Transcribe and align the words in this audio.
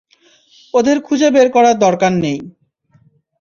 ওদের 0.73 0.97
খুঁজে 1.01 1.27
বের 1.31 1.47
করার 1.51 1.75
দরকার 1.79 2.11
নেই। 2.15 2.39